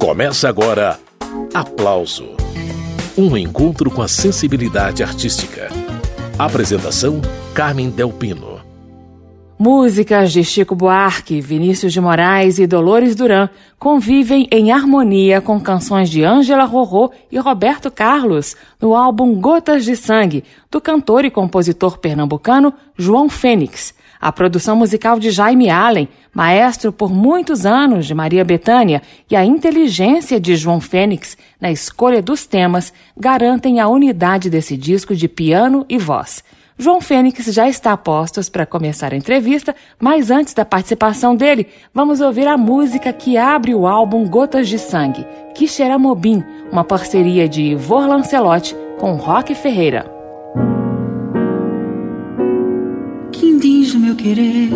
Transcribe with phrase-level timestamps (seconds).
[0.00, 0.98] Começa agora
[1.52, 2.30] Aplauso
[3.18, 5.68] Um encontro com a sensibilidade artística.
[6.38, 7.20] Apresentação:
[7.52, 8.60] Carmen Delpino.
[9.58, 16.08] Músicas de Chico Buarque, Vinícius de Moraes e Dolores Duran convivem em harmonia com canções
[16.08, 21.98] de Ângela Rorô e Roberto Carlos no álbum Gotas de Sangue, do cantor e compositor
[21.98, 23.92] pernambucano João Fênix.
[24.20, 29.00] A produção musical de Jaime Allen, maestro por muitos anos de Maria Bethânia,
[29.30, 35.16] e a inteligência de João Fênix na escolha dos temas garantem a unidade desse disco
[35.16, 36.44] de piano e voz.
[36.76, 41.66] João Fênix já está a postos para começar a entrevista, mas antes da participação dele,
[41.92, 45.26] vamos ouvir a música que abre o álbum Gotas de Sangue,
[45.98, 50.10] Mobim, uma parceria de Ivor Lancelotti com Roque Ferreira.
[54.10, 54.70] Meu querer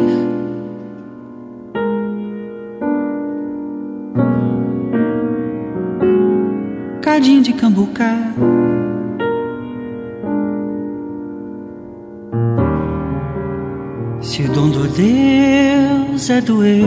[7.02, 8.17] Cadinho de cambucá
[14.20, 16.83] Se o dom do Deus é doer,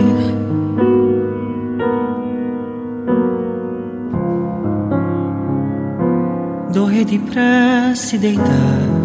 [6.74, 8.97] dou rede pra se deitar.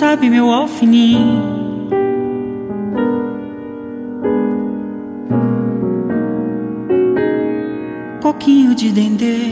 [0.00, 1.38] Sabe, meu alfinim.
[8.22, 9.50] Coquinho de dendê.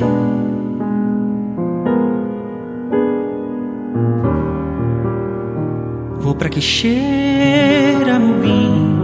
[6.38, 8.96] pra que cheira mubim.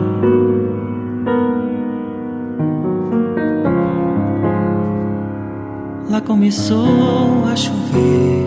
[6.08, 8.43] Lá começou a chover.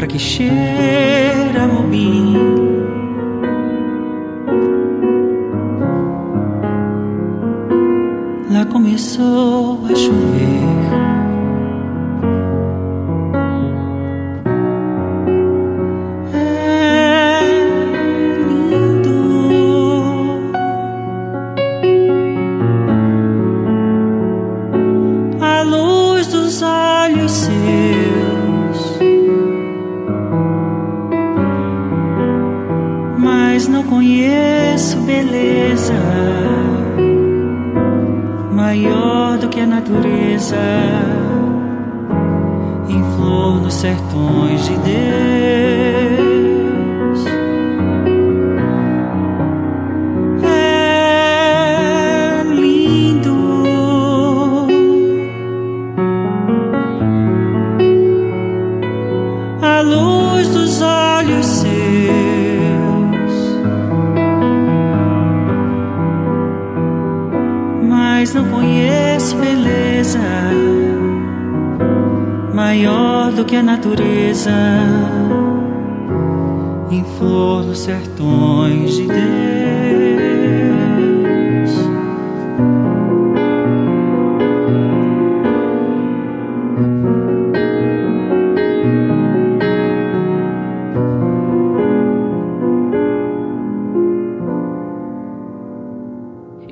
[0.00, 2.34] Pra que cheira mobim.
[8.50, 10.49] Lá começou a chover.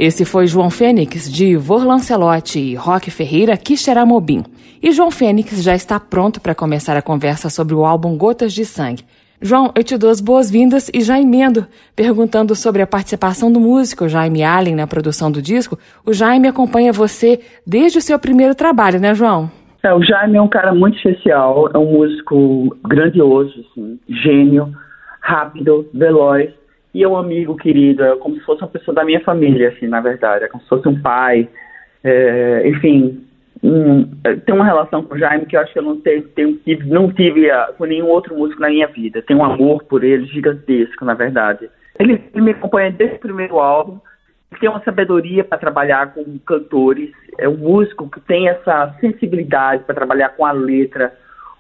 [0.09, 4.43] Esse foi João Fênix, de Ivor Lancelotti e Roque Ferreira, Quixeramobim.
[4.83, 8.65] E João Fênix já está pronto para começar a conversa sobre o álbum Gotas de
[8.65, 9.05] Sangue.
[9.39, 14.09] João, eu te dou as boas-vindas e já emendo, perguntando sobre a participação do músico
[14.09, 15.79] Jaime Allen na produção do disco.
[16.07, 19.51] O Jaime acompanha você desde o seu primeiro trabalho, né, João?
[19.83, 24.73] É, o Jaime é um cara muito especial, é um músico grandioso, assim, gênio,
[25.21, 26.49] rápido, veloz
[26.95, 29.87] e é um amigo querido, é como se fosse uma pessoa da minha família, assim,
[29.87, 31.49] na verdade, é como se fosse um pai,
[32.03, 33.25] é, enfim,
[33.63, 34.05] um,
[34.47, 36.25] tem uma relação com o Jaime que eu acho que eu não, tenho,
[36.87, 39.23] não tive a, com nenhum outro músico na minha vida.
[39.23, 41.69] Tenho um amor por ele gigantesco, na verdade.
[41.99, 43.99] Ele, ele me acompanha desde o primeiro álbum,
[44.61, 49.95] tem uma sabedoria para trabalhar com cantores, é um músico que tem essa sensibilidade para
[49.95, 51.13] trabalhar com a letra,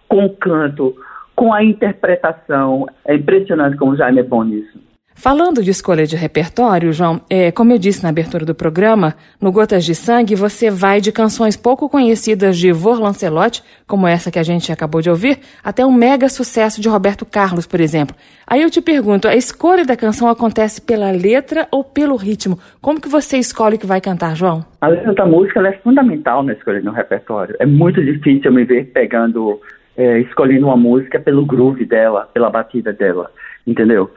[0.09, 0.97] com o canto,
[1.35, 2.87] com a interpretação.
[3.05, 4.88] É impressionante como o Jaime é bom nisso.
[5.21, 9.51] Falando de escolha de repertório, João, é, como eu disse na abertura do programa, no
[9.51, 14.39] Gotas de Sangue você vai de canções pouco conhecidas de Ivor Lancelotti, como essa que
[14.39, 18.15] a gente acabou de ouvir, até um mega sucesso de Roberto Carlos, por exemplo.
[18.47, 22.57] Aí eu te pergunto, a escolha da canção acontece pela letra ou pelo ritmo?
[22.81, 24.65] Como que você escolhe o que vai cantar, João?
[24.81, 27.57] A letra da música é fundamental na escolha do repertório.
[27.59, 29.61] É muito difícil eu me ver pegando,
[29.97, 33.33] é, escolhendo uma música pelo groove dela, pela batida dela,
[33.67, 34.09] entendeu?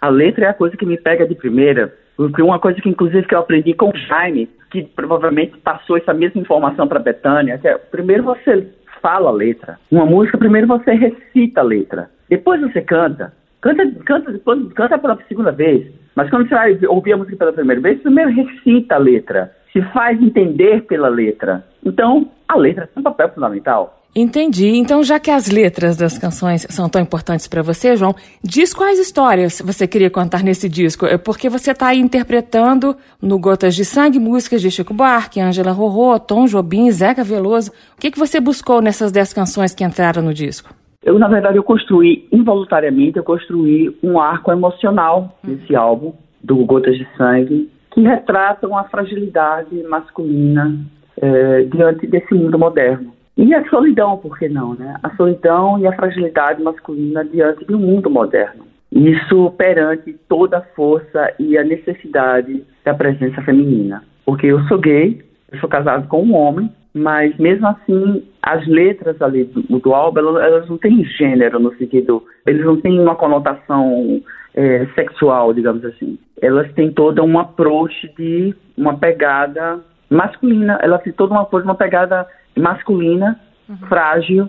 [0.00, 3.34] A letra é a coisa que me pega de primeira, uma coisa que inclusive que
[3.34, 7.76] eu aprendi com o Jaime, que provavelmente passou essa mesma informação para Betânia, que é,
[7.76, 8.66] primeiro você
[9.00, 9.78] fala a letra.
[9.90, 12.10] Uma música, primeiro você recita a letra.
[12.28, 13.32] Depois você canta.
[13.60, 15.92] Canta, canta, depois, canta pela segunda vez.
[16.14, 19.52] Mas quando você vai ouvir a música pela primeira vez, primeiro recita a letra.
[19.72, 21.64] Se faz entender pela letra.
[21.84, 24.05] Então, a letra tem um papel fundamental.
[24.18, 24.68] Entendi.
[24.78, 28.98] Então, já que as letras das canções são tão importantes para você, João, diz quais
[28.98, 31.04] histórias você queria contar nesse disco.
[31.04, 35.70] É porque você está aí interpretando no Gotas de Sangue músicas de Chico Buarque, Ângela
[35.70, 37.70] Rorô, Tom Jobim, Zeca Veloso.
[37.94, 40.74] O que, que você buscou nessas dez canções que entraram no disco?
[41.04, 46.96] Eu, na verdade, eu construí, involuntariamente, eu construí um arco emocional nesse álbum, do Gotas
[46.96, 50.74] de Sangue, que retratam a fragilidade masculina
[51.20, 53.15] é, diante desse mundo moderno.
[53.36, 54.94] E a solidão, por que não, né?
[55.02, 58.64] A solidão e a fragilidade masculina diante um mundo moderno.
[58.90, 64.02] Isso perante toda a força e a necessidade da presença feminina.
[64.24, 65.22] Porque eu sou gay,
[65.52, 70.38] eu sou casado com um homem, mas mesmo assim as letras ali do, do álbum
[70.38, 74.22] elas, não têm gênero no sentido, eles não têm uma conotação
[74.54, 76.18] é, sexual, digamos assim.
[76.40, 82.26] Elas têm toda um approach de uma pegada masculina, elas têm toda uma, uma pegada
[82.56, 83.38] masculina,
[83.68, 83.76] uhum.
[83.88, 84.48] frágil,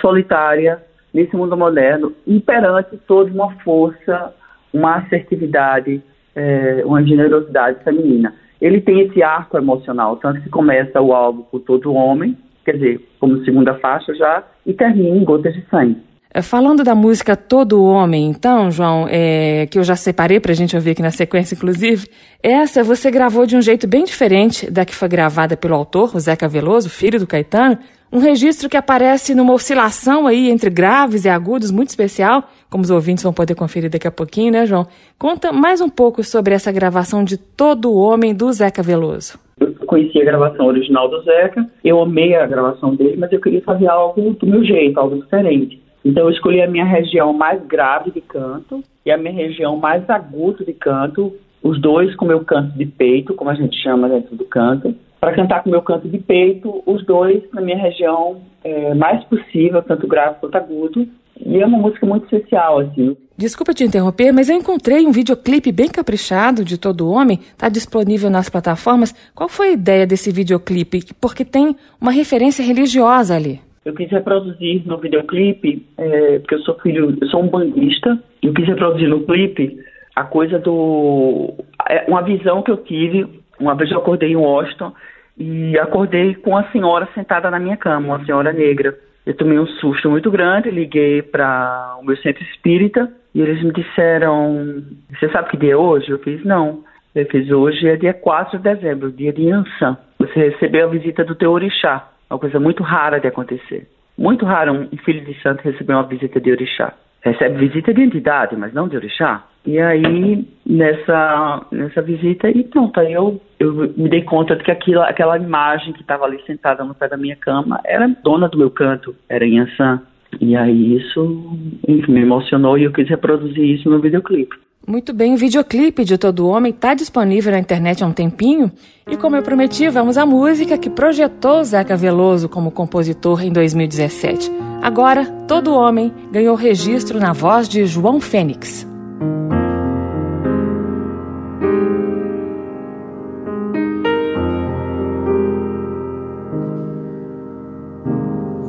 [0.00, 0.82] solitária,
[1.12, 4.34] nesse mundo moderno, e perante toda uma força,
[4.72, 6.02] uma assertividade,
[6.34, 8.34] é, uma generosidade feminina.
[8.60, 13.08] Ele tem esse arco emocional, tanto que começa o álbum por todo homem, quer dizer,
[13.18, 16.02] como segunda faixa já, e termina em Gotas de Sangue.
[16.36, 20.54] É, falando da música Todo Homem, então, João, é, que eu já separei para a
[20.54, 22.06] gente ouvir aqui na sequência, inclusive,
[22.42, 26.20] essa você gravou de um jeito bem diferente da que foi gravada pelo autor, o
[26.20, 27.78] Zeca Veloso, filho do Caetano,
[28.12, 32.90] um registro que aparece numa oscilação aí entre graves e agudos muito especial, como os
[32.90, 34.86] ouvintes vão poder conferir daqui a pouquinho, né, João?
[35.18, 39.38] Conta mais um pouco sobre essa gravação de Todo Homem do Zeca Veloso.
[39.58, 43.62] Eu conheci a gravação original do Zeca, eu amei a gravação dele, mas eu queria
[43.62, 45.85] fazer algo do meu jeito, algo diferente.
[46.06, 50.08] Então eu escolhi a minha região mais grave de canto e a minha região mais
[50.08, 54.36] aguda de canto, os dois com meu canto de peito, como a gente chama dentro
[54.36, 58.94] do canto, para cantar com meu canto de peito, os dois na minha região é,
[58.94, 61.08] mais possível, tanto grave quanto agudo.
[61.44, 63.16] E é uma música muito especial, assim.
[63.36, 68.30] Desculpa te interromper, mas eu encontrei um videoclipe bem caprichado de Todo Homem, está disponível
[68.30, 69.12] nas plataformas.
[69.34, 71.00] Qual foi a ideia desse videoclipe?
[71.20, 76.74] Porque tem uma referência religiosa ali eu quis reproduzir no videoclipe, é, porque eu sou
[76.80, 79.78] filho, eu sou um bandista, eu quis reproduzir no clipe
[80.16, 81.54] a coisa do.
[81.88, 83.40] É, uma visão que eu tive.
[83.60, 84.92] Uma vez eu acordei em Washington
[85.38, 88.98] e acordei com a senhora sentada na minha cama, uma senhora negra.
[89.24, 93.72] Eu tomei um susto muito grande, liguei para o meu centro espírita e eles me
[93.72, 96.10] disseram: Você sabe que dia é hoje?
[96.10, 96.82] Eu fiz: Não.
[97.14, 99.96] Eu fiz: Hoje é dia 4 de dezembro, dia de Ansan.
[100.18, 102.15] Você recebeu a visita do teu orixá.
[102.30, 103.88] Uma coisa muito rara de acontecer.
[104.18, 106.92] Muito raro um filho de santo receber uma visita de orixá.
[107.22, 109.44] Recebe visita de entidade, mas não de orixá.
[109.66, 114.70] E aí, nessa, nessa visita, e pronto, aí eu, eu me dei conta de que
[114.70, 118.58] aquilo, aquela imagem que estava ali sentada no pé da minha cama era dona do
[118.58, 120.02] meu canto, era Yansan.
[120.40, 124.56] E aí isso enfim, me emocionou e eu quis reproduzir isso no videoclipe.
[124.86, 128.70] Muito bem, o videoclipe de Todo Homem está disponível na internet há um tempinho.
[129.10, 134.48] E como eu prometi, vamos à música que projetou Zeca Veloso como compositor em 2017.
[134.80, 138.86] Agora, Todo Homem ganhou registro na voz de João Fênix.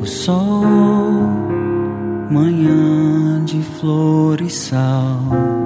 [0.01, 0.63] O sol,
[2.31, 5.56] manhã de flor e sal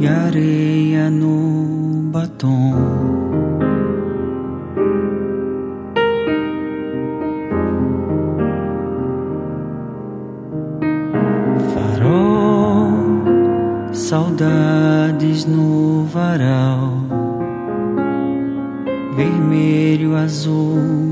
[0.00, 2.72] e areia no batom.
[11.74, 12.94] Farol,
[13.92, 16.94] saudades no varal,
[19.14, 21.09] vermelho, azul,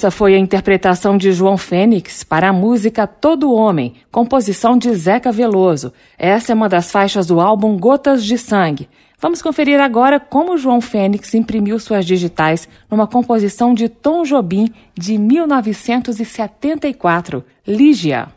[0.00, 5.30] Essa foi a interpretação de João Fênix para a música Todo Homem, composição de Zeca
[5.30, 5.92] Veloso.
[6.18, 8.88] Essa é uma das faixas do álbum Gotas de Sangue.
[9.20, 15.18] Vamos conferir agora como João Fênix imprimiu suas digitais numa composição de Tom Jobim de
[15.18, 18.28] 1974, Lígia.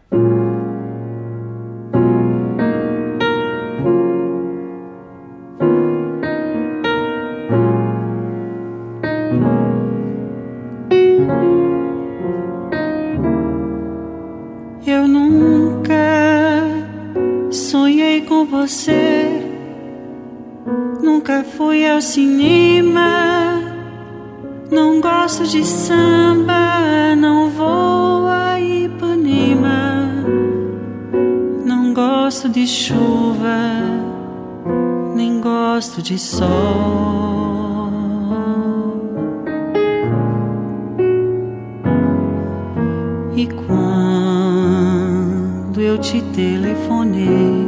[22.04, 23.62] cinema.
[24.70, 30.12] Não gosto de samba, não vou a Ipanema.
[31.66, 33.80] Não gosto de chuva,
[35.16, 37.90] nem gosto de sol.
[43.36, 43.80] E quando
[45.82, 47.68] eu te telefonei,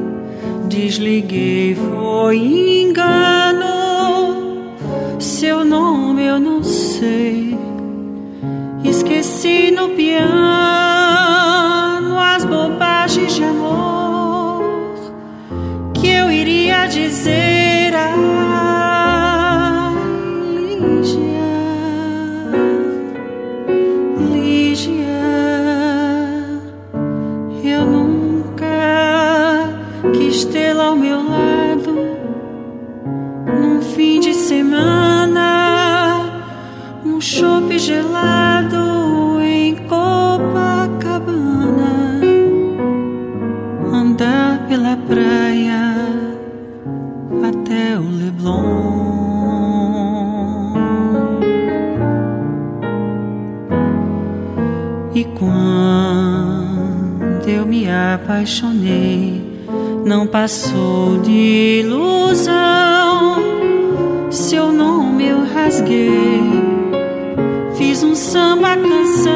[0.67, 2.37] desliguei, foi
[60.05, 62.53] não passou de ilusão.
[64.29, 66.75] Seu nome eu rasguei
[67.75, 69.31] Fiz um samba canção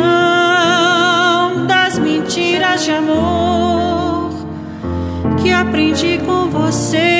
[1.65, 4.29] das mentiras de amor
[5.41, 7.18] que aprendi com você.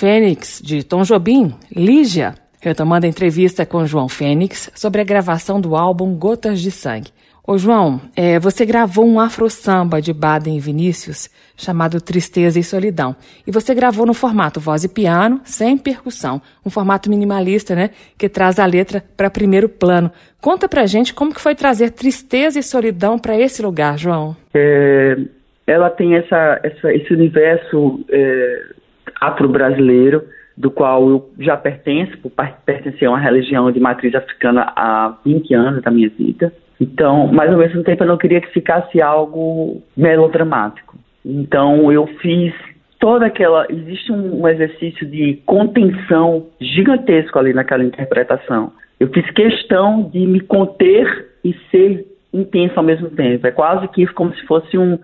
[0.00, 5.76] Fênix, de Tom Jobim, Lígia, retomando a entrevista com João Fênix sobre a gravação do
[5.76, 7.10] álbum Gotas de Sangue.
[7.46, 13.14] Ô João, é, você gravou um afro-samba de Baden e Vinícius chamado Tristeza e Solidão.
[13.46, 16.40] E você gravou no formato voz e piano, sem percussão.
[16.64, 17.90] Um formato minimalista, né?
[18.16, 20.10] Que traz a letra para primeiro plano.
[20.40, 24.34] Conta pra gente como que foi trazer Tristeza e Solidão para esse lugar, João.
[24.54, 25.18] É,
[25.66, 28.79] ela tem essa, essa esse universo é,
[29.20, 30.22] afro-brasileiro,
[30.56, 32.30] do qual eu já pertenço, por
[32.64, 36.52] pertencer a uma religião de matriz africana há 20 anos da minha vida.
[36.80, 40.98] Então, mas ao mesmo tempo eu não queria que ficasse algo melodramático.
[41.24, 42.54] Então eu fiz
[42.98, 43.66] toda aquela.
[43.70, 48.72] Existe um, um exercício de contenção gigantesco ali naquela interpretação.
[48.98, 53.46] Eu fiz questão de me conter e ser intenso ao mesmo tempo.
[53.46, 54.98] É quase que como se fosse um,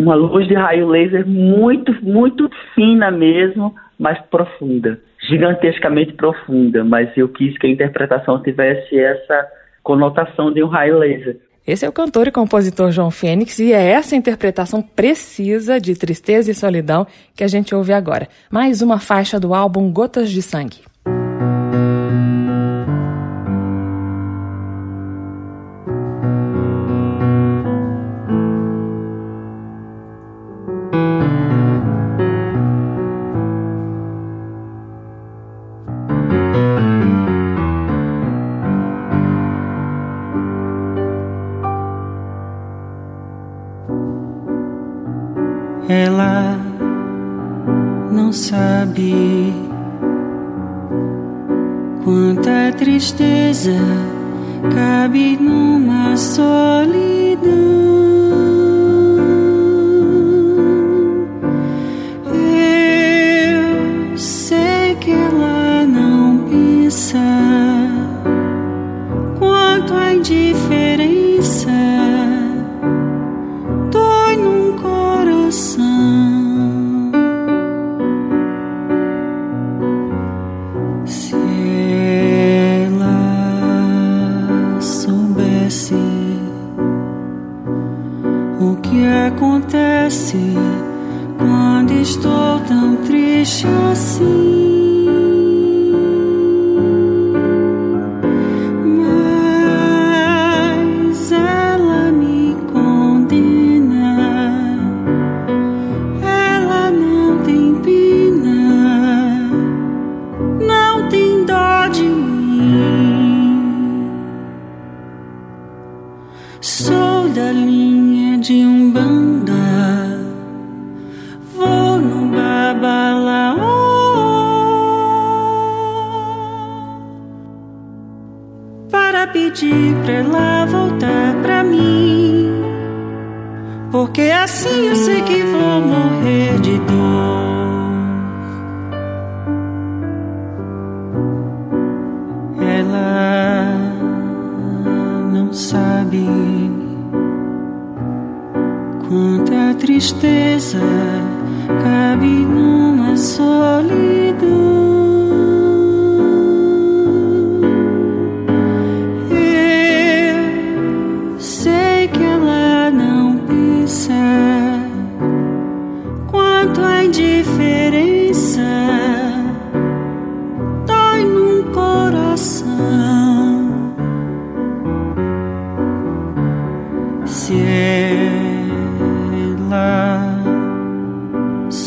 [0.00, 6.82] uma luz de raio laser muito, muito fina mesmo, mas profunda, gigantescamente profunda.
[6.82, 9.46] Mas eu quis que a interpretação tivesse essa
[9.82, 11.36] conotação de um raio laser.
[11.66, 16.50] Esse é o cantor e compositor João Fênix e é essa interpretação precisa de Tristeza
[16.50, 18.26] e Solidão que a gente ouve agora.
[18.50, 20.89] Mais uma faixa do álbum Gotas de Sangue.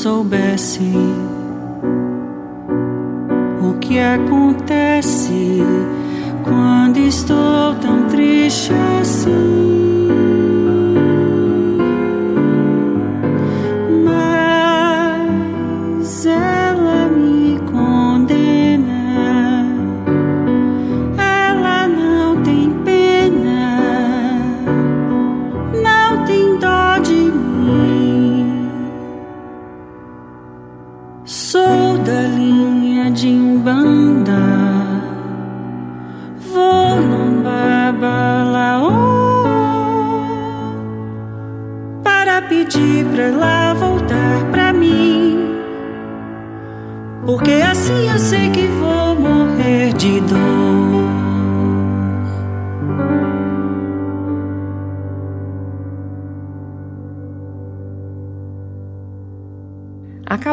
[0.03, 0.81] soubesse
[3.61, 5.61] o que acontece
[6.43, 9.82] quando estou tão triste assim.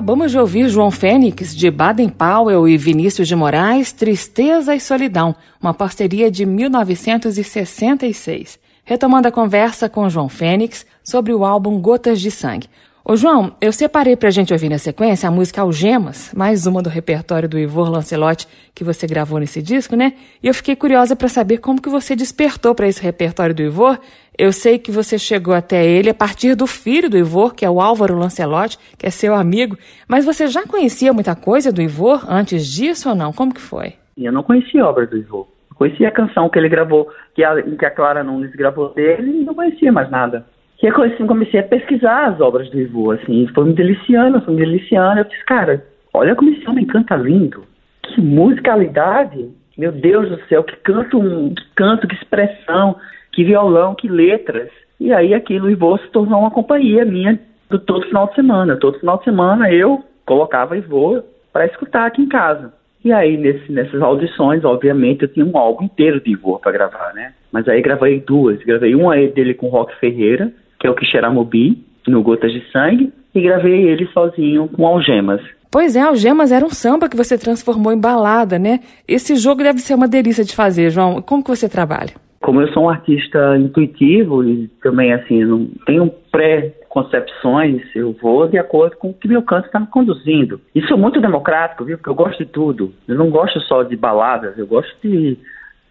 [0.01, 5.37] Acabamos de ouvir João Fênix, de Baden Powell e Vinícius de Moraes, Tristeza e Solidão,
[5.61, 8.59] uma parceria de 1966.
[8.83, 12.67] Retomando a conversa com João Fênix sobre o álbum Gotas de Sangue.
[13.05, 16.89] Ô João, eu separei pra gente ouvir na sequência a música Algemas, mais uma do
[16.89, 20.13] repertório do Ivor Lancelotti que você gravou nesse disco, né?
[20.43, 23.99] E eu fiquei curiosa para saber como que você despertou para esse repertório do Ivor
[24.41, 27.69] eu sei que você chegou até ele a partir do filho do Ivor, que é
[27.69, 29.77] o Álvaro Lancelotti, que é seu amigo,
[30.09, 33.35] mas você já conhecia muita coisa do Ivor antes disso ou não?
[33.35, 33.97] Como que foi?
[34.17, 35.47] Eu não conhecia a obra do Ivor.
[35.75, 39.45] Conhecia a canção que ele gravou, que a, que a Clara Nunes gravou dele, e
[39.45, 40.47] não conhecia mais nada.
[40.83, 44.61] E eu comecei, a pesquisar as obras do Ivor, assim, foi me deliciando, foi me
[44.61, 45.21] deliciando.
[45.21, 47.65] Eu disse, cara, olha como esse homem canta lindo.
[48.03, 49.51] Que musicalidade!
[49.77, 51.21] Meu Deus do céu, que canto,
[51.55, 52.97] que canto, que expressão
[53.33, 54.71] que violão, que letras.
[54.99, 57.39] E aí aquilo Ivô se tornou uma companhia minha
[57.69, 58.77] do todo final de semana.
[58.77, 62.73] Todo final de semana eu colocava Ivô para escutar aqui em casa.
[63.03, 67.15] E aí, nesse, nessas audições, obviamente, eu tinha um álbum inteiro de Ivô para gravar,
[67.15, 67.33] né?
[67.51, 68.63] Mas aí gravei duas.
[68.63, 73.41] Gravei uma dele com Rock Ferreira, que é o Quixeramobim, no Gotas de Sangue, e
[73.41, 75.41] gravei ele sozinho com Algemas.
[75.71, 78.81] Pois é, Algemas era um samba que você transformou em balada, né?
[79.07, 81.23] Esse jogo deve ser uma delícia de fazer, João.
[81.23, 82.15] Como que você trabalha?
[82.41, 88.59] como eu sou um artista intuitivo e também assim não tenho pré-concepções, eu vou de
[88.59, 90.61] acordo com o que meu canto está me conduzindo.
[90.75, 91.99] E sou muito democrático, viu?
[91.99, 92.95] Porque eu gosto de tudo.
[93.07, 95.37] Eu não gosto só de baladas, eu gosto de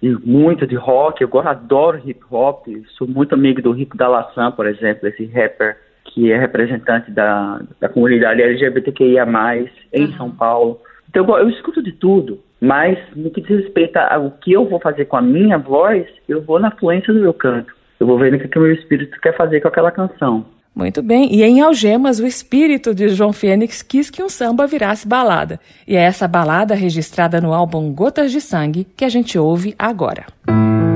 [0.02, 5.08] muito de rock, eu adoro hip hop, sou muito amigo do Rico Dalassan, por exemplo,
[5.08, 9.26] esse rapper que é representante da, da comunidade LGBTQIA+,
[9.94, 10.14] em uhum.
[10.14, 10.80] São Paulo.
[11.10, 12.40] Então eu, eu escuto de tudo.
[12.62, 16.42] Mas no que diz respeito ao que eu vou fazer com a minha voz, eu
[16.42, 17.74] vou na fluência do meu canto.
[18.00, 20.46] Eu vou vendo o que o meu espírito quer fazer com aquela canção.
[20.80, 21.28] Muito bem.
[21.36, 25.60] E em Algemas, o espírito de João Fênix quis que um samba virasse balada.
[25.86, 30.26] E é essa balada registrada no álbum Gotas de Sangue que a gente ouve agora.
[30.48, 30.89] Música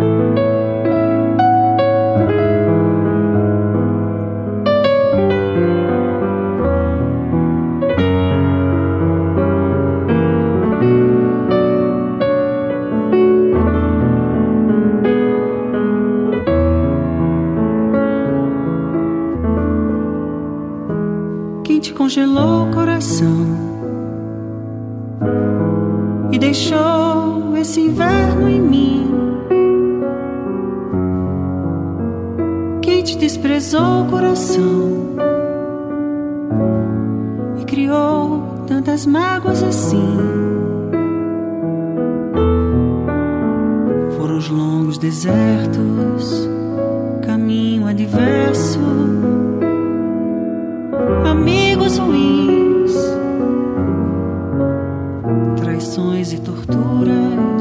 [28.47, 29.11] em mim.
[32.81, 35.15] Quem te desprezou o coração
[37.59, 40.17] e criou tantas mágoas assim.
[44.17, 46.49] Foram os longos desertos,
[47.25, 48.79] caminho adverso
[51.43, 52.93] amigos ruins,
[55.57, 57.52] traições e torturas,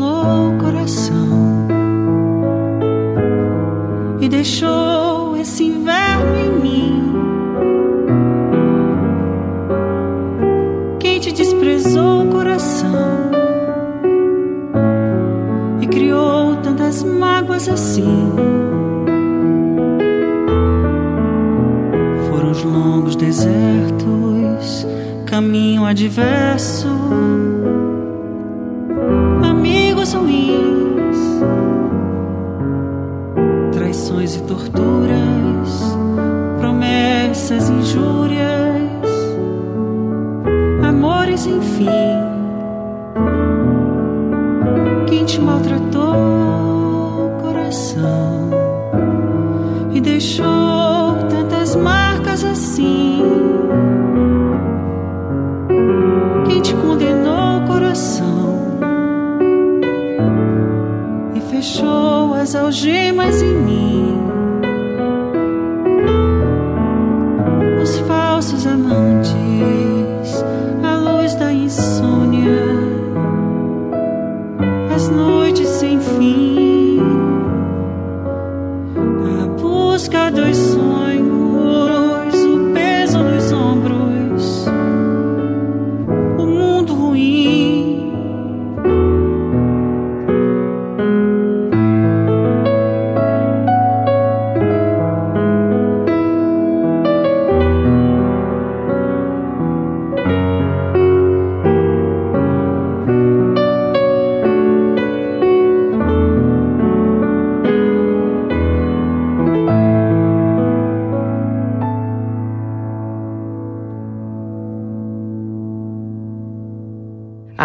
[0.00, 1.66] consolou o coração
[4.18, 7.12] e deixou esse inverno em mim.
[10.98, 13.30] Quem te desprezou o coração
[15.82, 18.32] e criou tantas mágoas assim?
[22.30, 24.86] Foram os longos desertos,
[25.26, 26.88] caminho adverso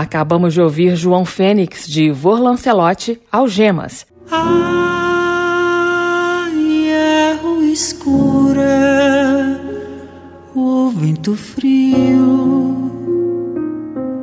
[0.05, 4.05] Acabamos de ouvir João Fênix, de Ivor Lancelotti, Algemas.
[4.29, 4.53] Ai,
[7.31, 8.69] erro escura,
[10.53, 12.91] o vento frio.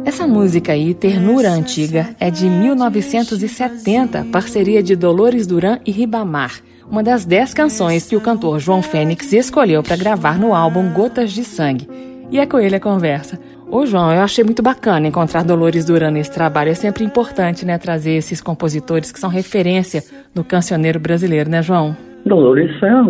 [0.05, 7.03] Essa música aí, Ternura Antiga, é de 1970, parceria de Dolores Duran e Ribamar, uma
[7.03, 11.43] das dez canções que o cantor João Fênix escolheu para gravar no álbum Gotas de
[11.43, 11.89] Sangue.
[12.31, 13.41] E é com ele a conversa.
[13.73, 16.69] Ô João, eu achei muito bacana encontrar Dolores Duran nesse trabalho.
[16.69, 20.03] É sempre importante, né, trazer esses compositores que são referência
[20.37, 21.97] no cancioneiro brasileiro, né, João?
[22.27, 23.03] Dolores foi a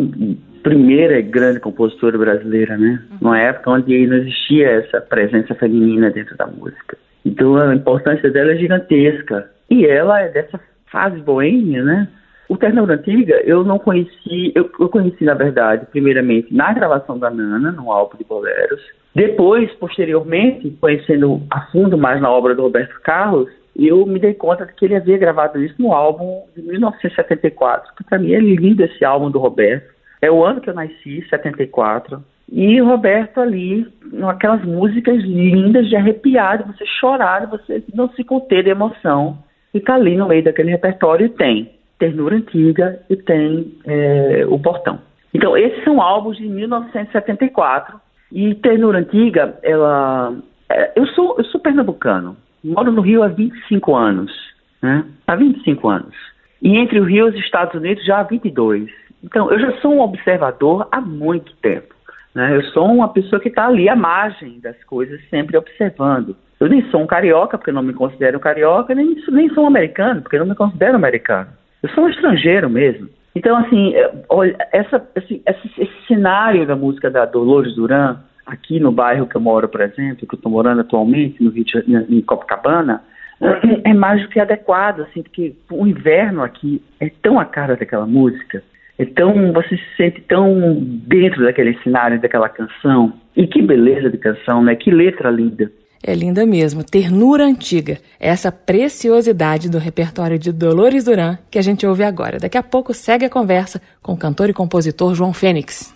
[0.63, 3.03] primeira grande compositora brasileira, né?
[3.11, 3.19] Uhum.
[3.23, 6.97] Numa época onde não existia essa presença feminina dentro da música.
[7.27, 9.51] Então a importância dela é gigantesca.
[9.69, 10.61] E ela é dessa
[10.93, 12.07] fase boêmia, né?
[12.49, 17.31] O Ternura Antiga eu não conheci, eu, eu conheci na verdade, primeiramente na gravação da
[17.31, 18.81] Nana, no álbum de boleros,
[19.15, 24.67] depois, posteriormente, conhecendo a fundo mais na obra do Roberto Carlos, eu me dei conta
[24.67, 28.83] de que ele havia gravado isso no álbum de 1974, que para mim é lindo
[28.83, 29.93] esse álbum do Roberto.
[30.21, 32.23] É o ano que eu nasci, 74.
[32.51, 33.87] E Roberto ali,
[34.29, 39.39] aquelas músicas lindas de arrepiar, de você chorar, de você não se conter de emoção.
[39.73, 44.59] E tá ali no meio daquele repertório e tem Ternura Antiga e tem é, O
[44.59, 44.99] Portão.
[45.33, 47.99] Então, esses são álbuns de 1974.
[48.33, 50.35] E Ternura Antiga, ela.
[50.71, 54.33] É, eu, sou, eu sou pernambucano, moro no Rio há 25 anos.
[54.81, 55.05] Né?
[55.27, 56.15] Há 25 anos.
[56.63, 58.91] E entre o Rio e os Estados Unidos já há 22.
[59.23, 61.95] Então, eu já sou um observador há muito tempo.
[62.35, 62.57] Né?
[62.57, 66.35] Eu sou uma pessoa que está ali à margem das coisas, sempre observando.
[66.59, 70.23] Eu nem sou um carioca, porque não me considero carioca, nem, nem sou um americano,
[70.23, 71.49] porque não me considero americano.
[71.83, 73.09] Eu sou um estrangeiro mesmo.
[73.35, 78.79] Então, assim, é, olha, essa, esse, esse, esse cenário da música da Dolores Duran, aqui
[78.79, 81.79] no bairro que eu moro, por exemplo, que eu estou morando atualmente, no Rio de,
[82.09, 83.03] em Copacabana,
[83.41, 87.77] é, é mais do que adequado, assim, porque o inverno aqui é tão a cara
[87.77, 88.63] daquela música,
[88.99, 93.15] é tão, você se sente tão dentro daquele cenário, daquela canção.
[93.35, 94.77] E que beleza de canção, né?
[94.77, 95.73] Que letra linda.
[96.03, 97.99] É linda mesmo, ternura antiga.
[98.19, 102.39] Essa preciosidade do repertório de Dolores Duran que a gente ouve agora.
[102.39, 105.95] Daqui a pouco segue a conversa com o cantor e compositor João Fênix.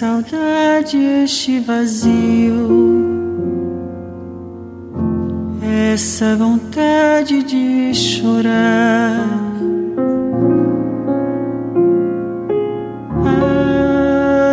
[0.00, 2.68] Este vazio,
[5.92, 9.26] essa vontade de chorar.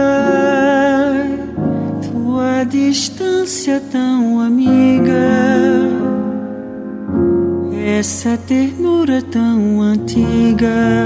[0.01, 1.39] Ai,
[2.01, 5.13] tua distância tão amiga,
[7.99, 11.05] essa ternura tão antiga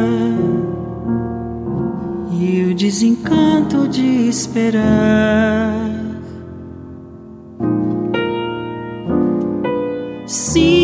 [2.50, 5.88] e o desencanto de esperar.
[10.26, 10.79] Sim,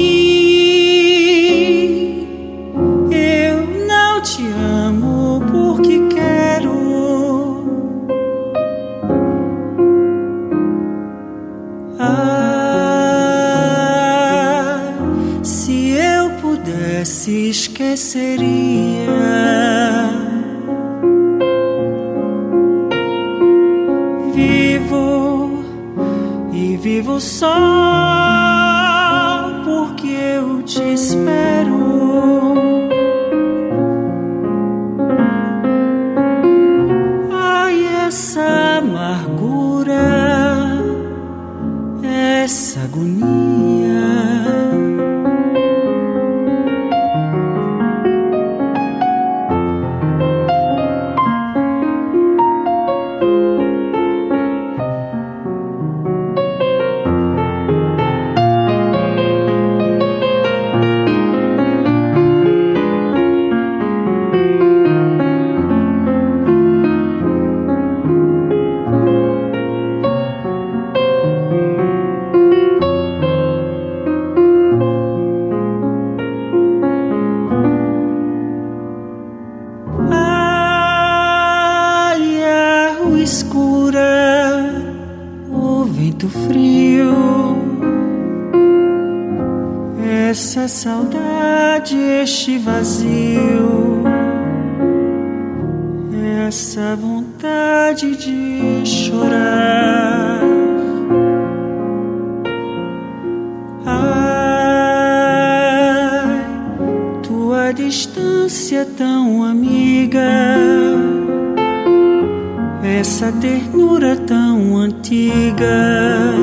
[113.16, 116.36] essa ternura tão antiga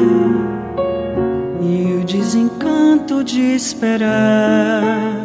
[1.60, 5.21] e o desencanto de esperar.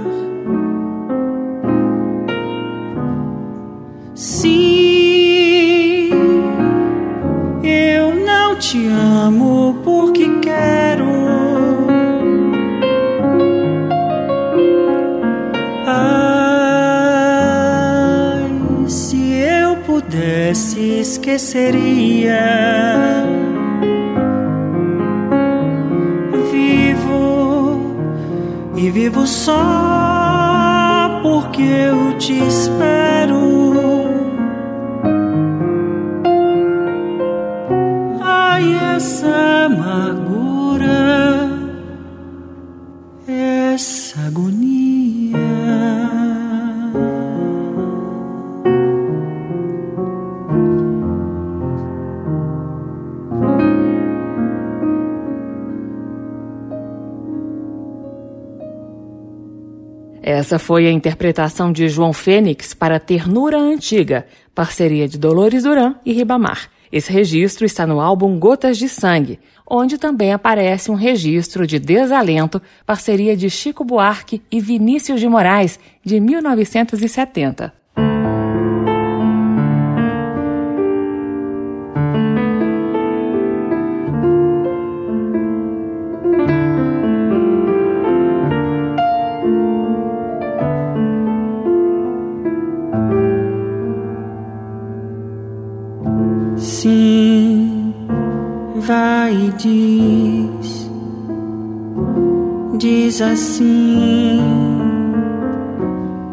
[21.37, 22.39] Esqueceria.
[26.51, 27.95] Vivo
[28.75, 33.16] e vivo só porque eu te espero.
[60.47, 64.25] Essa foi a interpretação de João Fênix para Ternura Antiga,
[64.55, 66.69] parceria de Dolores Duran e Ribamar.
[66.89, 72.61] Esse registro está no álbum Gotas de Sangue, onde também aparece um registro de Desalento,
[72.85, 77.76] parceria de Chico Buarque e Vinícius de Moraes, de 1970.
[99.57, 100.89] Diz,
[102.77, 104.39] diz assim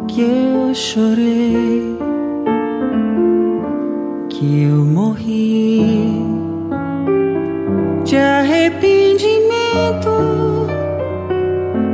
[0.07, 1.98] que eu chorei,
[4.28, 6.12] que eu morri
[8.05, 10.11] de arrependimento,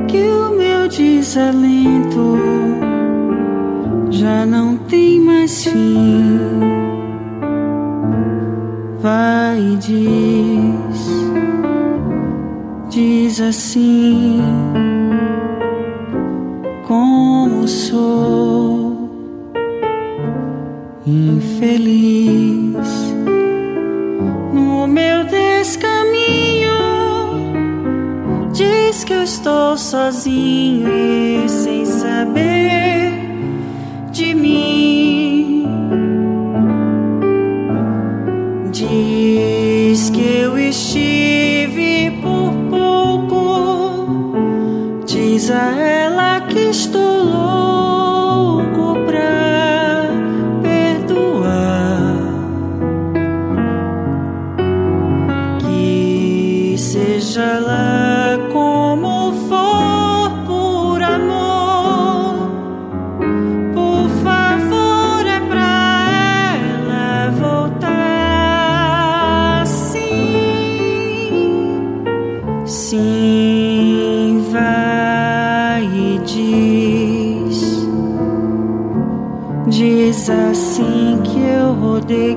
[0.08, 2.36] que o meu desalento
[4.10, 6.38] já não tem mais fim.
[9.00, 9.39] Vai
[9.76, 11.30] diz
[12.90, 14.40] diz assim:
[16.86, 19.08] Como sou
[21.06, 22.88] infeliz
[24.52, 26.70] no meu descaminho.
[28.52, 32.59] Diz que eu estou sozinho e sem saber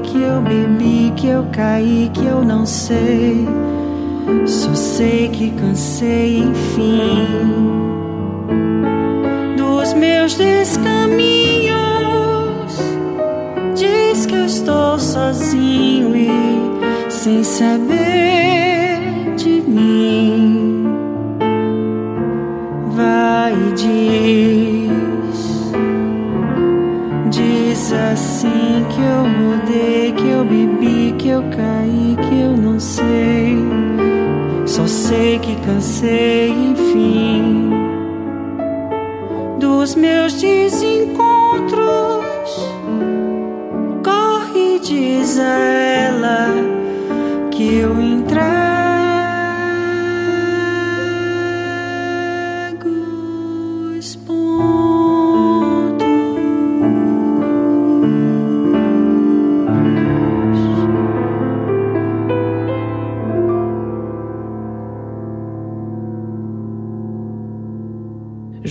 [0.03, 3.47] que eu bebi, que eu caí, que eu não sei.
[4.45, 7.27] Só sei que cansei, enfim,
[9.57, 11.73] dos meus descaminhos.
[13.75, 16.29] Diz que eu estou sozinho e
[17.09, 18.62] sem saber
[27.93, 33.57] assim que eu mudei, que eu bebi, que eu caí, que eu não sei.
[34.65, 37.69] Só sei que cansei, enfim,
[39.59, 41.83] dos meus desencontros.
[44.03, 45.37] Corre diz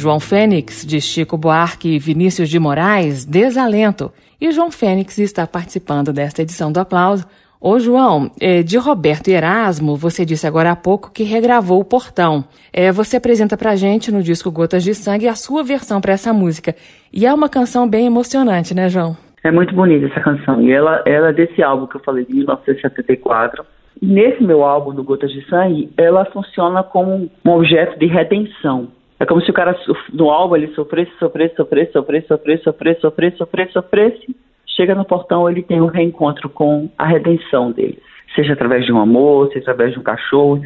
[0.03, 4.11] João Fênix, de Chico Buarque e Vinícius de Moraes, Desalento.
[4.41, 7.25] E João Fênix está participando desta edição do Aplauso.
[7.61, 12.45] Ô João, é, de Roberto Erasmo, você disse agora há pouco que regravou o Portão.
[12.73, 16.33] É, você apresenta pra gente no disco Gotas de Sangue a sua versão para essa
[16.33, 16.75] música.
[17.13, 19.17] E é uma canção bem emocionante, né, João?
[19.45, 20.61] É muito bonita essa canção.
[20.63, 23.65] E ela, ela é desse álbum que eu falei, de 1974.
[24.03, 28.89] E nesse meu álbum, do Gotas de Sangue, ela funciona como um objeto de redenção.
[29.23, 29.79] É como se o cara
[30.13, 34.37] no álbum ele sofresse, sofresse, sofresse, sofresse, sofresse, sofresse, sofresse, sofresse, sofresse.
[34.67, 38.01] Chega no portão, ele tem um reencontro com a redenção dele.
[38.35, 40.61] Seja através de um amor, seja através de um cachorro,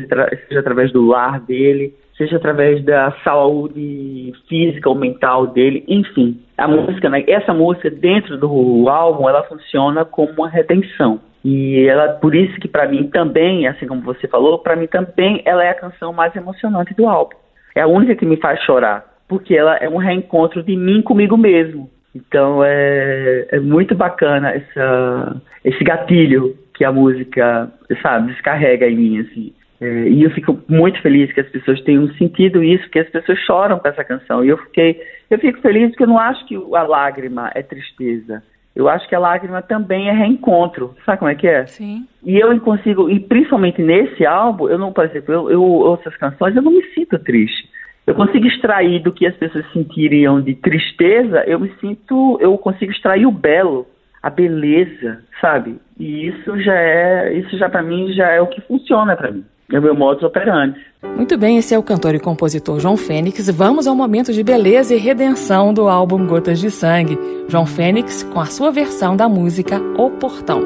[0.48, 6.40] seja através do lar dele, seja através da saúde física ou mental dele, enfim.
[6.56, 11.20] A música, né, essa música dentro do álbum, ela funciona como uma redenção.
[11.44, 15.42] E ela, por isso que para mim também, assim como você falou, para mim também
[15.44, 17.36] ela é a canção mais emocionante do álbum
[17.76, 21.36] é a única que me faz chorar, porque ela é um reencontro de mim comigo
[21.36, 21.90] mesmo.
[22.14, 27.70] Então é, é muito bacana essa, esse gatilho que a música,
[28.02, 29.52] sabe, descarrega em mim, assim.
[29.78, 33.38] É, e eu fico muito feliz que as pessoas tenham sentido isso, que as pessoas
[33.40, 34.42] choram com essa canção.
[34.42, 34.98] E eu fiquei,
[35.28, 38.42] eu fico feliz porque eu não acho que a lágrima é tristeza.
[38.76, 40.94] Eu acho que a lágrima também é reencontro.
[41.06, 41.66] Sabe como é que é?
[41.66, 42.06] Sim.
[42.22, 46.16] E eu consigo, e principalmente nesse álbum, eu não, por exemplo, eu, eu ouço as
[46.16, 47.66] canções, eu não me sinto triste.
[48.06, 52.92] eu consigo extrair do que as pessoas sentiriam de tristeza, eu me sinto, eu consigo
[52.92, 53.86] extrair o belo,
[54.22, 55.78] a beleza, sabe?
[55.98, 59.44] E isso já é, isso já para mim já é o que funciona para mim.
[59.72, 60.78] É o meu modus operandi.
[61.16, 63.48] Muito bem, esse é o cantor e compositor João Fênix.
[63.50, 67.18] Vamos ao momento de beleza e redenção do álbum Gotas de Sangue.
[67.48, 70.62] João Fênix com a sua versão da música O Portão.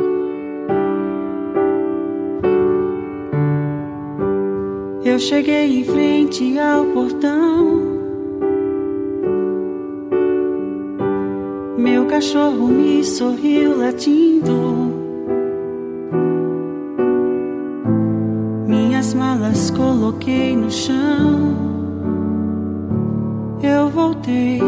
[5.02, 7.98] Eu cheguei em frente ao portão.
[11.78, 14.99] Meu cachorro me sorriu latindo.
[19.00, 21.56] Minhas malas coloquei no chão.
[23.62, 24.60] Eu voltei.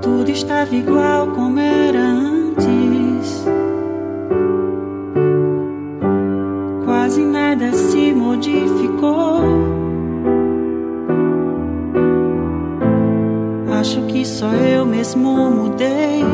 [0.00, 3.44] Tudo estava igual como era antes.
[6.84, 9.81] Quase nada se modificou.
[14.42, 16.24] Só eu mesmo mudei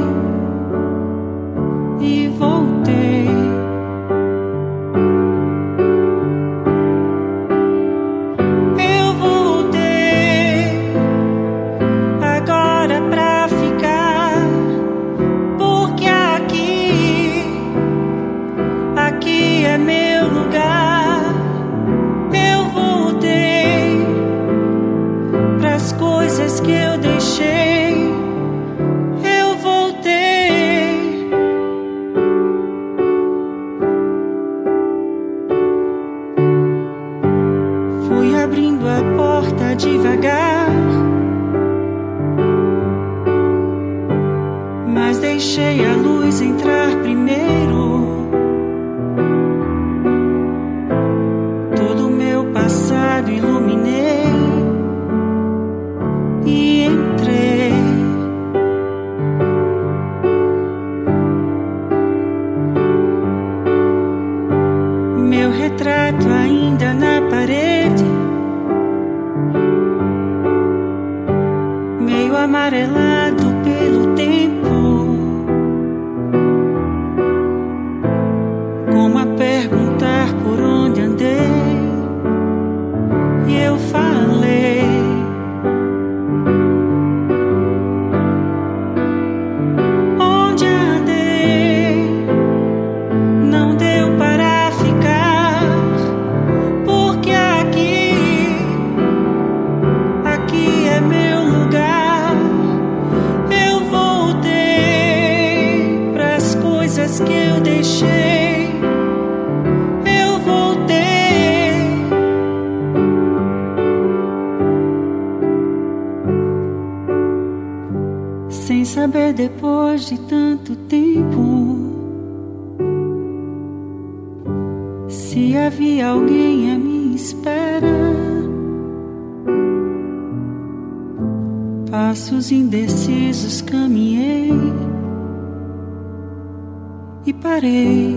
[137.59, 138.17] parei.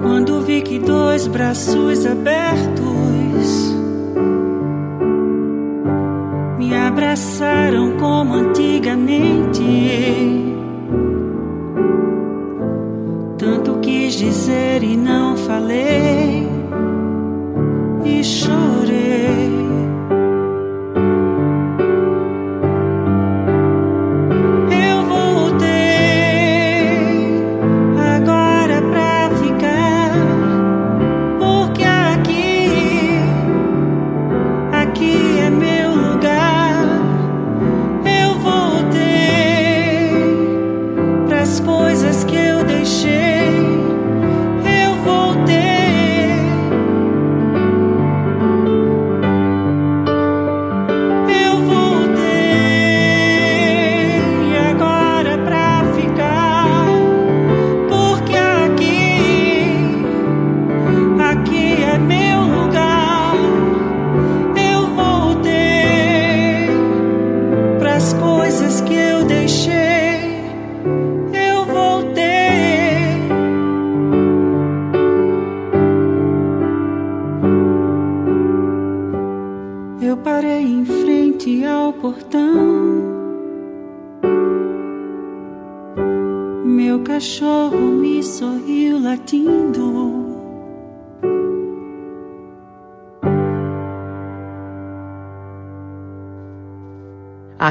[0.00, 2.43] Quando vi que dois braços abertos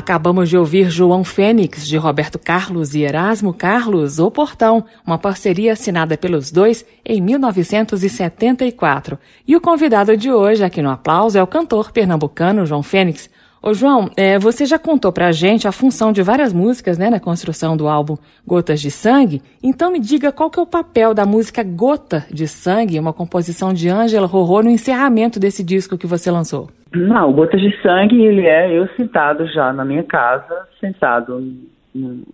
[0.03, 5.71] Acabamos de ouvir João Fênix, de Roberto Carlos e Erasmo Carlos, O Portão, uma parceria
[5.71, 9.17] assinada pelos dois em 1974.
[9.47, 13.29] E o convidado de hoje aqui no Aplauso é o cantor pernambucano João Fênix.
[13.61, 17.21] Ô João, é, você já contou pra gente a função de várias músicas né, na
[17.21, 21.25] construção do álbum Gotas de Sangue, então me diga qual que é o papel da
[21.25, 26.29] música Gota de Sangue, uma composição de Ângela Rorô no encerramento desse disco que você
[26.29, 26.69] lançou.
[26.95, 31.41] Não, Gotas de Sangue, ele é eu sentado já na minha casa, sentado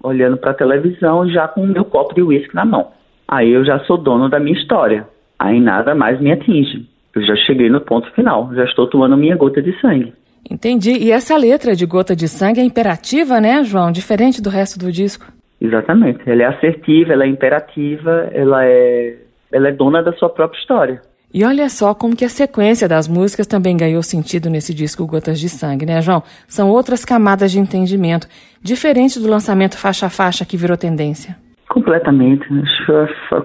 [0.03, 2.91] olhando para a televisão, já com o meu copo de uísque na mão.
[3.27, 5.07] Aí eu já sou dono da minha história.
[5.37, 6.87] Aí nada mais me atinge.
[7.15, 10.13] Eu já cheguei no ponto final, já estou tomando minha gota de sangue.
[10.49, 10.91] Entendi.
[10.91, 13.91] E essa letra de Gota de Sangue é imperativa, né, João?
[13.91, 15.25] Diferente do resto do disco.
[15.59, 16.21] Exatamente.
[16.25, 19.17] Ela é assertiva, ela é imperativa, ela é,
[19.51, 21.01] ela é dona da sua própria história.
[21.33, 25.39] E olha só como que a sequência das músicas também ganhou sentido nesse disco Gotas
[25.39, 26.23] de Sangue, né, João?
[26.47, 28.27] São outras camadas de entendimento,
[28.61, 31.35] diferente do lançamento faixa a faixa que virou tendência.
[31.69, 32.47] Completamente.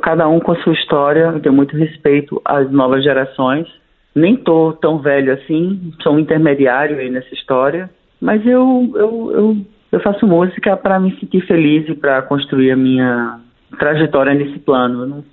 [0.02, 1.32] Cada um com a sua história.
[1.34, 3.66] Eu tenho muito respeito às novas gerações
[4.14, 9.56] nem tô tão velho assim, sou um intermediário aí nessa história, mas eu, eu, eu,
[9.90, 13.40] eu faço música para me sentir feliz e para construir a minha
[13.74, 15.02] trajetória nesse plano.
[15.02, 15.24] Eu não,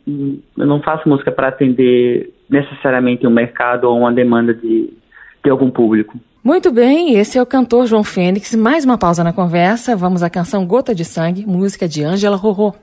[0.57, 4.93] eu não faço música para atender necessariamente um mercado ou uma demanda de,
[5.43, 6.17] de algum público.
[6.43, 8.55] Muito bem, esse é o cantor João Fênix.
[8.55, 9.95] Mais uma pausa na conversa.
[9.95, 12.73] Vamos à canção Gota de Sangue, música de Ângela Rorô.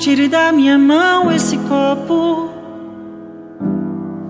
[0.00, 2.48] Tire da minha mão esse copo.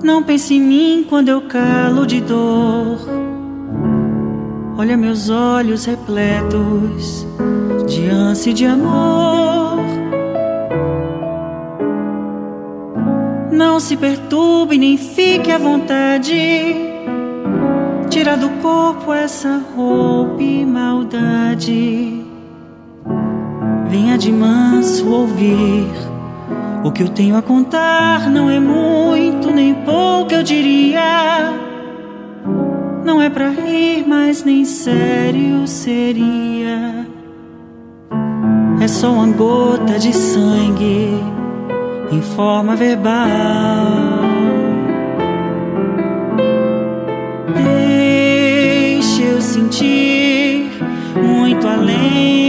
[0.03, 2.99] Não pense em mim quando eu calo de dor.
[4.77, 7.25] Olha meus olhos repletos
[7.87, 9.79] de ânsia e de amor.
[13.53, 16.75] Não se perturbe nem fique à vontade.
[18.09, 22.20] Tira do corpo essa roupa e maldade.
[23.91, 25.91] Venha de manso ouvir.
[26.85, 31.53] O que eu tenho a contar não é muito nem pouco, eu diria.
[33.05, 37.05] Não é pra rir, mas nem sério seria.
[38.81, 41.21] É só uma gota de sangue
[42.13, 43.11] em forma verbal.
[47.57, 50.71] Deixe eu sentir
[51.17, 52.40] muito além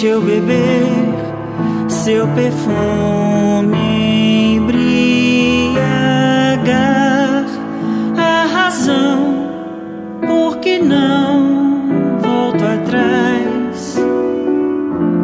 [0.00, 0.86] Deixa eu beber
[1.88, 3.76] seu perfume,
[4.54, 5.74] embriagar
[8.16, 9.50] a razão,
[10.24, 11.88] porque não
[12.20, 13.96] volto atrás.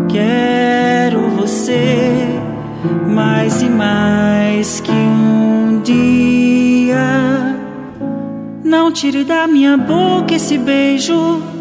[0.09, 2.27] Quero você
[3.07, 7.61] mais e mais que um dia.
[8.65, 11.54] Não tire da minha boca esse beijo.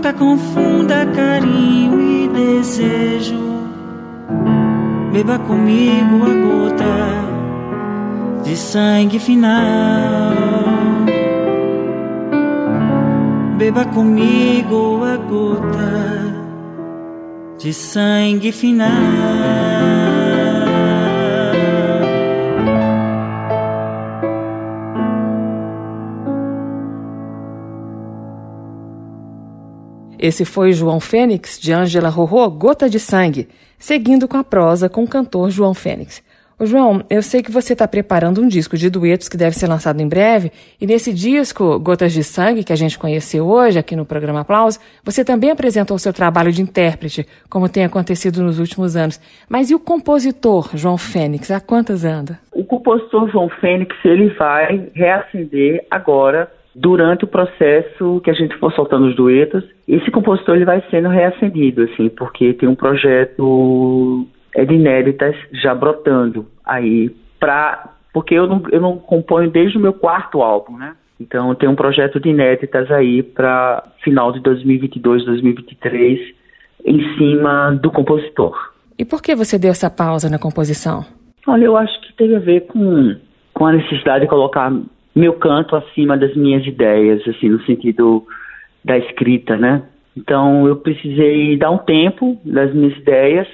[0.00, 3.36] Nunca confunda carinho e desejo.
[5.12, 6.32] Beba comigo a
[6.72, 10.32] gota de sangue final.
[13.58, 16.34] Beba comigo a gota
[17.58, 20.19] de sangue final.
[30.22, 33.48] Esse foi João Fênix, de Ângela Rorô, Gota de Sangue,
[33.78, 36.22] seguindo com a prosa com o cantor João Fênix.
[36.58, 39.66] Ô João, eu sei que você está preparando um disco de duetos que deve ser
[39.66, 43.96] lançado em breve, e nesse disco, Gotas de Sangue, que a gente conheceu hoje aqui
[43.96, 48.58] no programa Aplausos, você também apresentou o seu trabalho de intérprete, como tem acontecido nos
[48.58, 49.18] últimos anos.
[49.48, 52.38] Mas e o compositor João Fênix, há quantas anda?
[52.52, 58.72] O compositor João Fênix, ele vai reacender agora durante o processo que a gente for
[58.72, 64.64] soltando os duetos, esse compositor ele vai sendo reacendido, assim, porque tem um projeto é
[64.64, 69.92] de inéditas já brotando aí para porque eu não, eu não componho desde o meu
[69.92, 70.96] quarto álbum, né?
[71.20, 76.34] Então tem um projeto de inéditas aí para final de 2022, 2023
[76.84, 78.56] em cima do compositor.
[78.98, 81.04] E por que você deu essa pausa na composição?
[81.46, 83.14] Olha, eu acho que teve a ver com
[83.52, 84.72] com a necessidade de colocar
[85.14, 88.24] meu canto acima das minhas ideias, assim, no sentido
[88.84, 89.82] da escrita, né?
[90.16, 93.48] Então eu precisei dar um tempo das minhas ideias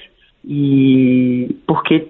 [0.45, 2.07] e porque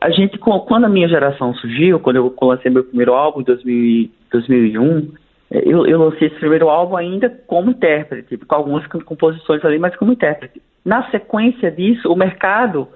[0.00, 4.10] a gente quando a minha geração surgiu, quando eu lancei meu primeiro álbum em 2000,
[4.30, 5.12] 2001,
[5.50, 10.12] eu, eu lancei esse primeiro álbum ainda como intérprete, com algumas composições ali, mas como
[10.12, 10.60] intérprete.
[10.84, 12.88] Na sequência disso, o mercado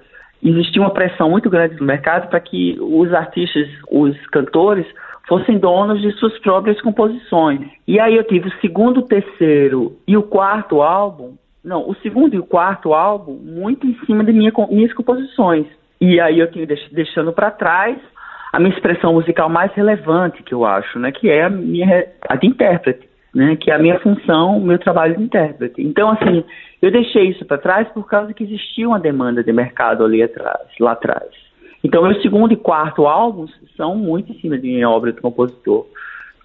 [0.43, 4.85] existia uma pressão muito grande no mercado para que os artistas, os cantores
[5.29, 7.61] fossem donos de suas próprias composições.
[7.87, 12.33] E aí eu tive o segundo, o terceiro e o quarto álbum, não, o segundo
[12.33, 15.67] e o quarto álbum muito em cima de minha, minhas composições.
[16.01, 17.97] E aí eu tinha deixando para trás
[18.51, 22.35] a minha expressão musical mais relevante, que eu acho, né, que é a minha a
[22.35, 25.79] de intérprete, né, que é a minha função, o meu trabalho de intérprete.
[25.83, 26.43] Então, assim,
[26.81, 30.67] eu deixei isso para trás por causa que existia uma demanda de mercado ali atrás,
[30.79, 31.48] lá atrás.
[31.83, 35.85] Então, meu segundo e quarto álbuns são muito em cima de minha obra de compositor.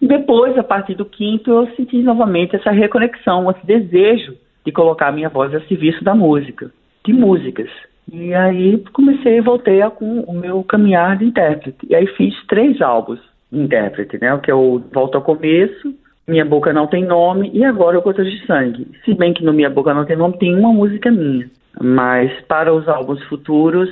[0.01, 5.13] E depois, a partir do quinto, eu senti novamente essa reconexão, esse desejo de colocar
[5.13, 6.71] minha voz a serviço da música,
[7.05, 7.71] de músicas.
[8.13, 11.79] E aí comecei, voltei a, com o meu caminhar de intérprete.
[11.89, 13.21] E aí fiz três álbuns
[13.51, 14.33] de intérprete, né?
[14.35, 15.95] O que é o Volta ao Começo,
[16.29, 18.87] Minha Boca Não Tem Nome e agora o Gotas de Sangue.
[19.05, 21.49] Se bem que no Minha Boca Não Tem Nome tem uma música minha.
[21.81, 23.91] Mas para os álbuns futuros,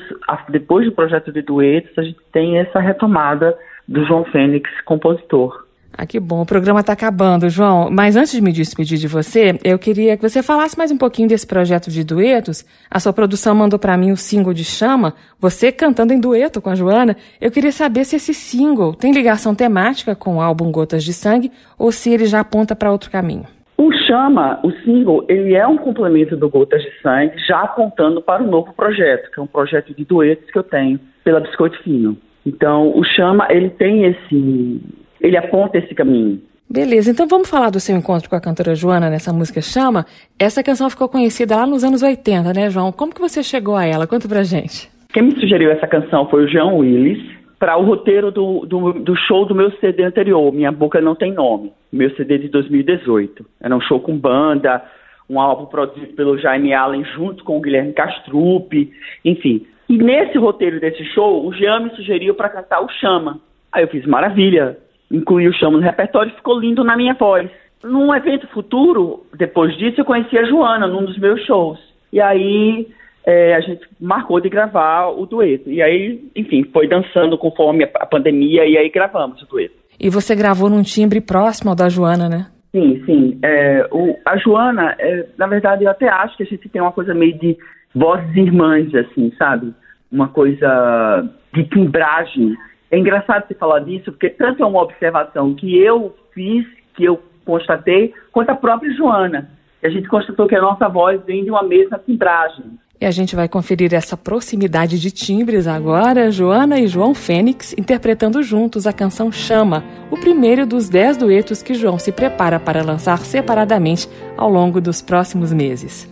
[0.49, 3.57] depois do projeto de duetos, a gente tem essa retomada
[3.89, 5.67] do João Fênix, compositor.
[5.97, 6.41] Ah, que bom.
[6.41, 7.91] O programa está acabando, João.
[7.91, 11.29] Mas antes de me despedir de você, eu queria que você falasse mais um pouquinho
[11.29, 12.65] desse projeto de duetos.
[12.91, 16.71] A sua produção mandou para mim o single de Chama, você cantando em dueto com
[16.71, 17.15] a Joana.
[17.39, 21.53] Eu queria saber se esse single tem ligação temática com o álbum Gotas de Sangue
[21.79, 23.47] ou se ele já aponta para outro caminho.
[23.83, 28.41] O Chama, o single, ele é um complemento do Gotas de Sangue, já apontando para
[28.41, 32.17] o novo projeto, que é um projeto de duetos que eu tenho pela Biscoito Fino.
[32.47, 34.81] Então, o Chama, ele tem esse,
[35.21, 36.41] ele aponta esse caminho.
[36.71, 40.07] Beleza, então vamos falar do seu encontro com a cantora Joana nessa música Chama.
[40.39, 42.93] Essa canção ficou conhecida lá nos anos 80, né, João?
[42.93, 44.07] Como que você chegou a ela?
[44.07, 44.89] Conta pra gente.
[45.13, 47.21] Quem me sugeriu essa canção foi o João Willis,
[47.63, 51.33] para o roteiro do, do, do, show do meu CD anterior, Minha Boca Não Tem
[51.33, 53.47] Nome, meu CD de 2018.
[53.61, 54.85] Era um show com banda,
[55.31, 58.93] um álbum produzido pelo Jaime Allen junto com o Guilherme Castrupe,
[59.25, 59.65] enfim.
[59.89, 63.39] E nesse roteiro desse show, o Jean me sugeriu para cantar o Chama.
[63.71, 64.77] Aí eu fiz maravilha,
[65.09, 67.49] incluí o Chama no repertório e ficou lindo na minha voz.
[67.85, 71.79] Num evento futuro, depois disso, eu conheci a Joana num dos meus shows.
[72.13, 72.89] E aí
[73.25, 75.71] é, a gente marcou de gravar o dueto.
[75.71, 79.75] E aí, enfim, foi dançando conforme a pandemia e aí gravamos o dueto.
[79.99, 82.47] E você gravou num timbre próximo ao da Joana, né?
[82.73, 83.39] Sim, sim.
[83.43, 86.93] É, o, a Joana, é, na verdade, eu até acho que a gente tem uma
[86.93, 87.57] coisa meio de
[87.95, 89.73] vozes irmãs, assim, sabe?
[90.11, 92.57] Uma coisa de timbragem.
[92.91, 97.23] É engraçado você falar disso, porque tanto é uma observação que eu fiz, que eu
[97.45, 99.51] constatei, quanto a própria Joana.
[99.83, 102.65] A gente constatou que a nossa voz vem de uma mesma timbragem.
[103.03, 108.41] E a gente vai conferir essa proximidade de timbres agora, Joana e João Fênix interpretando
[108.45, 113.19] juntos a canção Chama, o primeiro dos dez duetos que João se prepara para lançar
[113.19, 116.09] separadamente ao longo dos próximos meses.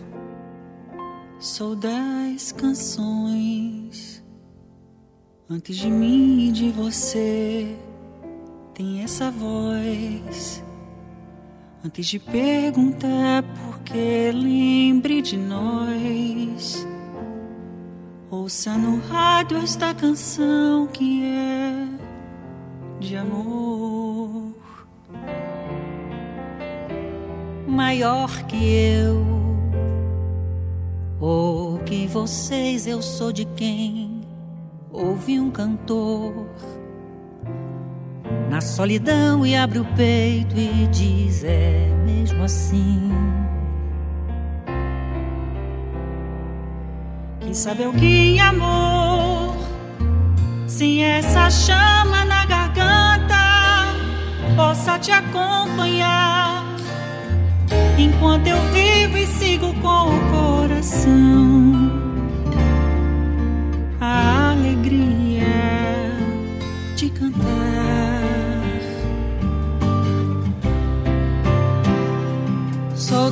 [1.39, 4.21] Sou dez canções
[5.49, 7.67] antes de mim e de você.
[8.73, 10.61] Tem essa voz
[11.83, 16.20] Antes de perguntar por que lembre de nós,
[18.31, 21.85] ouça no rádio esta canção que é
[22.97, 24.55] de amor.
[27.67, 29.25] Maior que eu,
[31.19, 34.21] ou que vocês, eu sou de quem
[34.91, 36.47] ouve um cantor
[38.49, 43.11] na solidão e abre o peito e diz: É mesmo assim.
[47.51, 49.57] Quem sabe alguém, amor,
[50.65, 53.35] sem essa chama na garganta,
[54.55, 56.63] possa te acompanhar
[57.97, 61.91] enquanto eu vivo e sigo com o coração.
[63.99, 65.43] A alegria
[66.95, 67.81] de cantar.
[72.95, 73.29] sou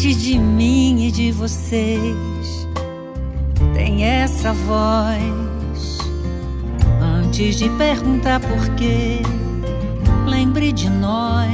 [0.00, 2.66] de mim e de vocês.
[3.74, 5.98] Tem essa voz
[7.02, 9.20] antes de perguntar por quê.
[10.26, 11.50] Lembre de nós.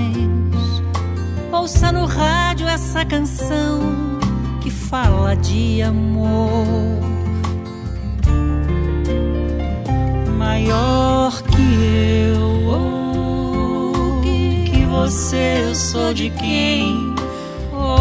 [1.50, 3.80] Ouça no rádio essa canção
[4.60, 6.66] que fala de amor.
[10.38, 12.68] maior que eu.
[12.68, 17.05] Oh, que você, eu sou de quem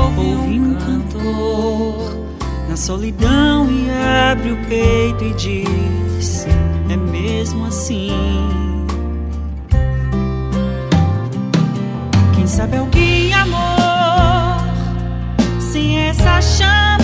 [0.06, 2.18] ouve um cantor
[2.70, 3.90] na solidão e
[4.32, 6.46] abre o peito e diz:
[6.90, 8.12] É mesmo assim.
[12.36, 14.66] Quem sabe alguém amor
[15.60, 16.95] sem essa chama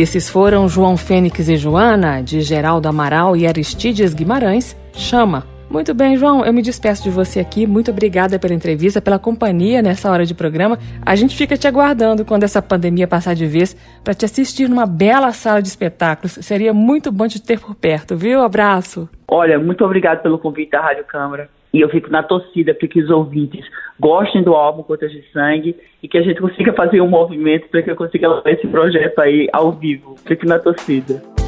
[0.00, 5.46] Esses foram João Fênix e Joana, de Geraldo Amaral e Aristides Guimarães, Chama.
[5.68, 7.66] Muito bem, João, eu me despeço de você aqui.
[7.66, 10.78] Muito obrigada pela entrevista, pela companhia nessa hora de programa.
[11.04, 14.86] A gente fica te aguardando quando essa pandemia passar de vez para te assistir numa
[14.86, 16.32] bela sala de espetáculos.
[16.40, 18.40] Seria muito bom te ter por perto, viu?
[18.40, 19.06] Abraço.
[19.28, 21.50] Olha, muito obrigado pelo convite da Rádio Câmara.
[21.72, 23.64] E eu fico na torcida para que os ouvintes
[23.98, 27.82] gostem do álbum Gotas de Sangue e que a gente consiga fazer um movimento para
[27.82, 30.16] que eu consiga levar esse projeto aí ao vivo.
[30.26, 31.39] Fico na torcida.